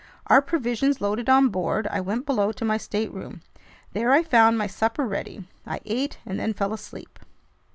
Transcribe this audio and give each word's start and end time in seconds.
Our 0.25 0.41
provisions 0.41 0.99
loaded 0.99 1.29
on 1.29 1.49
board, 1.49 1.85
I 1.91 2.01
went 2.01 2.25
below 2.25 2.51
to 2.51 2.65
my 2.65 2.77
stateroom. 2.77 3.41
There 3.93 4.11
I 4.11 4.23
found 4.23 4.57
my 4.57 4.65
supper 4.65 5.05
ready. 5.05 5.47
I 5.63 5.79
ate 5.85 6.17
and 6.25 6.39
then 6.39 6.55
fell 6.55 6.73
asleep. 6.73 7.19